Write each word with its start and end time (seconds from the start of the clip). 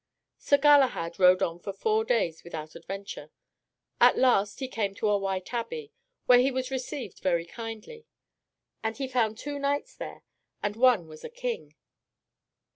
Sir 0.39 0.57
Galahad 0.57 1.19
rode 1.19 1.43
on 1.43 1.59
for 1.59 1.71
four 1.71 2.03
days 2.03 2.43
without 2.43 2.73
adventure. 2.73 3.29
At 3.99 4.17
last 4.17 4.59
he 4.59 4.67
came 4.67 4.95
to 4.95 5.09
a 5.09 5.17
white 5.19 5.53
abbey, 5.53 5.91
where 6.25 6.39
he 6.39 6.49
was 6.49 6.71
received 6.71 7.19
very 7.19 7.45
kindly. 7.45 8.07
And 8.81 8.97
he 8.97 9.07
found 9.07 9.37
two 9.37 9.59
knights 9.59 9.93
there, 9.95 10.23
and 10.63 10.75
one 10.75 11.07
was 11.07 11.23
a 11.23 11.29
king. 11.29 11.75